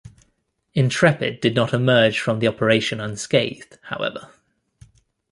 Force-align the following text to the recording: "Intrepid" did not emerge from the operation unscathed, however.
"Intrepid" 0.73 1.41
did 1.41 1.53
not 1.53 1.75
emerge 1.75 2.19
from 2.19 2.39
the 2.39 2.47
operation 2.47 2.99
unscathed, 2.99 3.77
however. 3.83 4.31